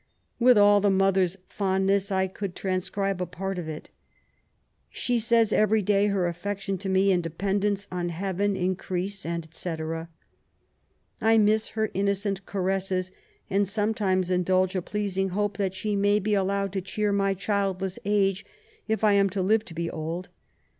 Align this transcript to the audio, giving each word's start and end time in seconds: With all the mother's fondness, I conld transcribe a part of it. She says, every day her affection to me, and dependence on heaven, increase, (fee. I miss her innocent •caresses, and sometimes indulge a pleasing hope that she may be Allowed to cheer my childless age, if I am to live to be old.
With 0.39 0.57
all 0.57 0.81
the 0.81 0.89
mother's 0.89 1.37
fondness, 1.47 2.11
I 2.11 2.27
conld 2.27 2.55
transcribe 2.55 3.21
a 3.21 3.27
part 3.27 3.59
of 3.59 3.67
it. 3.69 3.91
She 4.89 5.19
says, 5.19 5.53
every 5.53 5.83
day 5.83 6.07
her 6.07 6.25
affection 6.25 6.79
to 6.79 6.89
me, 6.89 7.11
and 7.11 7.21
dependence 7.21 7.87
on 7.91 8.09
heaven, 8.09 8.55
increase, 8.55 9.21
(fee. 9.21 10.05
I 11.21 11.37
miss 11.37 11.67
her 11.67 11.91
innocent 11.93 12.47
•caresses, 12.47 13.11
and 13.47 13.67
sometimes 13.67 14.31
indulge 14.31 14.75
a 14.75 14.81
pleasing 14.81 15.29
hope 15.29 15.57
that 15.59 15.75
she 15.75 15.95
may 15.95 16.17
be 16.17 16.33
Allowed 16.33 16.71
to 16.73 16.81
cheer 16.81 17.11
my 17.11 17.35
childless 17.35 17.99
age, 18.03 18.43
if 18.87 19.03
I 19.03 19.13
am 19.13 19.29
to 19.29 19.41
live 19.43 19.63
to 19.65 19.75
be 19.75 19.87
old. 19.87 20.29